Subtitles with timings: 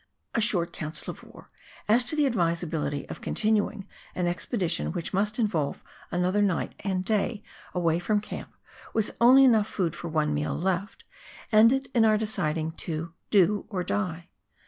[0.33, 1.51] A short council of war,
[1.87, 7.43] as to the advisability of continuing an expedition which must involve another night and day
[7.75, 8.51] away from camp,
[8.95, 11.03] with only enough food for one meal left,
[11.51, 14.29] ended in our deciding to" do or die."